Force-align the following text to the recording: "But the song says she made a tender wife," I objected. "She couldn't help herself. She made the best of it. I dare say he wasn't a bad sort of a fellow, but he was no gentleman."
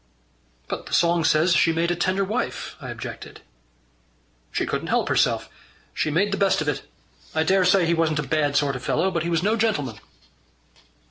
"But 0.67 0.87
the 0.87 0.95
song 0.95 1.23
says 1.23 1.53
she 1.55 1.71
made 1.71 1.91
a 1.91 1.95
tender 1.95 2.23
wife," 2.23 2.75
I 2.81 2.89
objected. 2.89 3.41
"She 4.51 4.65
couldn't 4.65 4.87
help 4.87 5.09
herself. 5.09 5.47
She 5.93 6.09
made 6.09 6.31
the 6.33 6.39
best 6.39 6.59
of 6.59 6.67
it. 6.67 6.81
I 7.35 7.43
dare 7.43 7.63
say 7.65 7.85
he 7.85 7.93
wasn't 7.93 8.17
a 8.17 8.23
bad 8.23 8.55
sort 8.57 8.75
of 8.75 8.81
a 8.81 8.85
fellow, 8.85 9.11
but 9.11 9.21
he 9.21 9.29
was 9.29 9.43
no 9.43 9.55
gentleman." 9.55 9.99